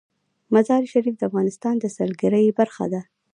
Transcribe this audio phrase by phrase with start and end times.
[0.53, 3.01] مزارشریف د افغانستان د سیلګرۍ برخه ده.